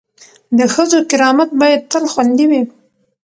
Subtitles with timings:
[0.57, 2.61] د ښځو کرامت باید تل خوندي وي.